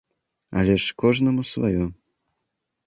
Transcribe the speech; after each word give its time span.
Але 0.61 0.75
ж 0.85 0.95
кожнаму 1.03 1.47
сваё. 1.53 1.85